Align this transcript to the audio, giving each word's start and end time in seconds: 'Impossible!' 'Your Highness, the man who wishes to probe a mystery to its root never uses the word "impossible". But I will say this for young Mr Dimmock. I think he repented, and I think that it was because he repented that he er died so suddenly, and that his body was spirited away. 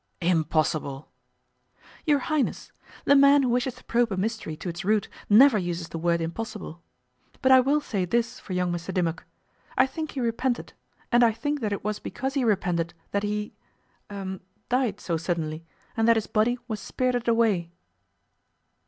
'Impossible!' 0.19 1.11
'Your 2.07 2.17
Highness, 2.25 2.71
the 3.05 3.15
man 3.15 3.43
who 3.43 3.49
wishes 3.49 3.75
to 3.75 3.83
probe 3.83 4.11
a 4.11 4.17
mystery 4.17 4.57
to 4.57 4.67
its 4.67 4.83
root 4.83 5.07
never 5.29 5.59
uses 5.59 5.89
the 5.89 5.99
word 5.99 6.21
"impossible". 6.21 6.81
But 7.43 7.51
I 7.51 7.59
will 7.59 7.79
say 7.81 8.05
this 8.05 8.39
for 8.39 8.53
young 8.53 8.71
Mr 8.73 8.91
Dimmock. 8.91 9.25
I 9.77 9.85
think 9.85 10.13
he 10.13 10.19
repented, 10.19 10.73
and 11.11 11.23
I 11.23 11.31
think 11.31 11.61
that 11.61 11.71
it 11.71 11.83
was 11.83 11.99
because 11.99 12.33
he 12.33 12.43
repented 12.43 12.95
that 13.11 13.21
he 13.21 13.53
er 14.11 14.39
died 14.69 14.99
so 14.99 15.17
suddenly, 15.17 15.65
and 15.95 16.07
that 16.07 16.17
his 16.17 16.25
body 16.25 16.57
was 16.67 16.79
spirited 16.79 17.27
away. 17.27 17.71